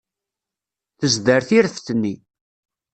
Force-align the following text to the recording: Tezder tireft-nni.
Tezder 0.99 1.41
tireft-nni. 1.47 2.13